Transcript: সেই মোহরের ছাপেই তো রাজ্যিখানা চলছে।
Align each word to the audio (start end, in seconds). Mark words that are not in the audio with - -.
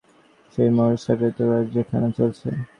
সেই 0.53 0.69
মোহরের 0.75 0.99
ছাপেই 1.03 1.31
তো 1.37 1.43
রাজ্যিখানা 1.51 2.09
চলছে। 2.17 2.47